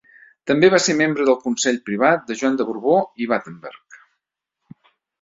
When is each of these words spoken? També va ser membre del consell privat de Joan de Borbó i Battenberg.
També 0.51 0.69
va 0.73 0.79
ser 0.85 0.95
membre 1.01 1.27
del 1.27 1.37
consell 1.43 1.77
privat 1.91 2.25
de 2.31 2.39
Joan 2.41 2.59
de 2.63 2.69
Borbó 2.73 2.99
i 3.27 3.31
Battenberg. 3.35 4.03